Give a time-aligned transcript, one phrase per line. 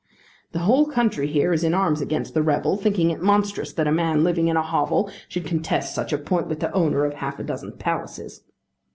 [0.51, 3.91] The whole country here is in arms against the rebel, thinking it monstrous that a
[3.91, 7.37] man living in a hovel should contest such a point with the owner of half
[7.37, 8.41] a dozen palaces.